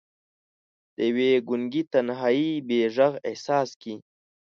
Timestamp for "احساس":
3.29-3.69